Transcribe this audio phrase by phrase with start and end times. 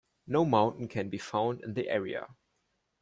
[0.25, 2.29] No mountain can be found in the area.